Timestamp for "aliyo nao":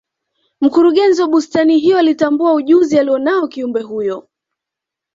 2.99-3.47